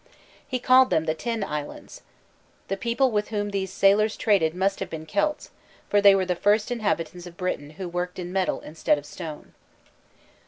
He 0.47 0.57
called 0.57 0.89
them 0.89 1.05
the 1.05 1.13
"Tin 1.13 1.43
Islands." 1.43 2.01
The 2.69 2.75
people 2.75 3.11
with 3.11 3.27
whom 3.27 3.51
these 3.51 3.71
sailors 3.71 4.17
traded 4.17 4.55
must 4.55 4.79
have 4.79 4.89
been 4.89 5.05
Celts, 5.05 5.51
for 5.91 6.01
they 6.01 6.15
were 6.15 6.25
the 6.25 6.33
first 6.33 6.71
inhabitants 6.71 7.27
of 7.27 7.37
Britain 7.37 7.69
who 7.77 7.87
worked 7.87 8.17
in 8.17 8.33
metal 8.33 8.61
instead 8.61 8.97
of 8.97 9.05
stone. 9.05 9.53